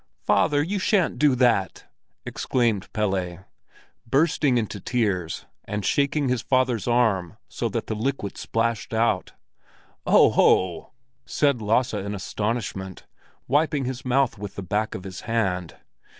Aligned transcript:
"Father, 0.25 0.63
you 0.63 0.79
shan't 0.79 1.19
do 1.19 1.35
that!" 1.35 1.85
exclaimed 2.25 2.91
Pelle, 2.91 3.45
bursting 4.07 4.57
into 4.57 4.79
tears 4.79 5.45
and 5.65 5.85
shaking 5.85 6.27
his 6.27 6.41
father's 6.41 6.87
arm 6.87 7.37
so 7.47 7.69
that 7.69 7.85
the 7.85 7.93
liquid 7.93 8.35
splashed 8.35 8.95
out. 8.95 9.33
"Ho 10.07 10.31
ho!" 10.31 10.93
said 11.27 11.61
Lasse 11.61 11.93
in 11.93 12.15
astonishment, 12.15 13.05
wiping 13.47 13.85
his 13.85 14.03
mouth 14.03 14.39
with 14.39 14.55
the 14.55 14.63
back 14.63 14.95
of 14.95 15.03
his 15.03 15.21
hand. 15.29 15.75